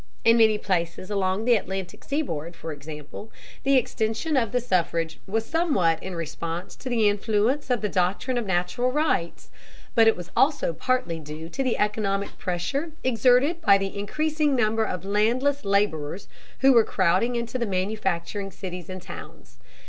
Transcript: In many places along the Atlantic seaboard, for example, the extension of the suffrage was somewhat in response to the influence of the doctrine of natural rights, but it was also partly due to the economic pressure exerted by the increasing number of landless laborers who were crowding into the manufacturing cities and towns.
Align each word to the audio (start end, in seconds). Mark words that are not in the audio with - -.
In 0.25 0.37
many 0.37 0.57
places 0.57 1.11
along 1.11 1.45
the 1.45 1.53
Atlantic 1.53 2.03
seaboard, 2.03 2.55
for 2.55 2.71
example, 2.73 3.31
the 3.61 3.77
extension 3.77 4.35
of 4.35 4.51
the 4.51 4.59
suffrage 4.59 5.19
was 5.27 5.45
somewhat 5.45 6.01
in 6.01 6.15
response 6.15 6.75
to 6.77 6.89
the 6.89 7.07
influence 7.07 7.69
of 7.69 7.81
the 7.81 7.87
doctrine 7.87 8.35
of 8.35 8.47
natural 8.47 8.91
rights, 8.91 9.51
but 9.93 10.07
it 10.07 10.17
was 10.17 10.31
also 10.35 10.73
partly 10.73 11.19
due 11.19 11.49
to 11.49 11.61
the 11.61 11.77
economic 11.77 12.35
pressure 12.39 12.93
exerted 13.03 13.61
by 13.61 13.77
the 13.77 13.95
increasing 13.95 14.55
number 14.55 14.83
of 14.85 15.05
landless 15.05 15.63
laborers 15.63 16.27
who 16.61 16.73
were 16.73 16.83
crowding 16.83 17.35
into 17.35 17.59
the 17.59 17.67
manufacturing 17.67 18.49
cities 18.49 18.89
and 18.89 19.03
towns. 19.03 19.59